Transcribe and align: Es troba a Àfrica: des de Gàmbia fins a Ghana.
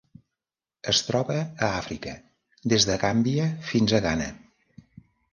Es 0.91 1.01
troba 1.09 1.35
a 1.41 1.67
Àfrica: 1.81 2.13
des 2.73 2.87
de 2.91 2.95
Gàmbia 3.03 3.45
fins 3.73 3.93
a 3.93 4.01
Ghana. 4.07 4.31